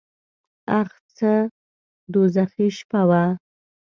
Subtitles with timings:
[0.79, 1.31] اخ څه
[2.11, 3.23] دوږخي شپه وه.